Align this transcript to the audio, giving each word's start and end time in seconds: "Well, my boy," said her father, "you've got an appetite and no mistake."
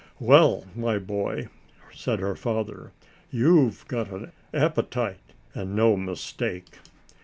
"Well, 0.19 0.65
my 0.73 0.97
boy," 0.97 1.47
said 1.93 2.21
her 2.21 2.35
father, 2.35 2.91
"you've 3.29 3.87
got 3.87 4.09
an 4.09 4.31
appetite 4.51 5.19
and 5.53 5.75
no 5.75 5.95
mistake." 5.95 6.79